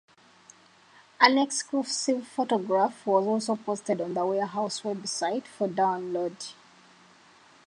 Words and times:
An 1.19 1.37
exclusive 1.37 2.25
photograph 2.27 3.05
was 3.05 3.23
also 3.23 3.55
posted 3.55 4.01
on 4.01 4.15
the 4.15 4.25
Warehouse 4.25 4.81
website 4.81 5.45
for 5.45 5.67
download. 5.67 6.53